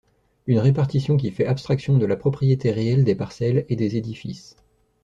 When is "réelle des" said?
2.71-3.13